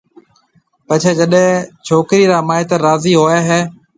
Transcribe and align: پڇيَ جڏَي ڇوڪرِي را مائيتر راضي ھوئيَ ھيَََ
پڇيَ 0.87 1.11
جڏَي 1.19 1.45
ڇوڪرِي 1.85 2.25
را 2.31 2.39
مائيتر 2.49 2.79
راضي 2.87 3.13
ھوئيَ 3.19 3.39
ھيَََ 3.49 3.59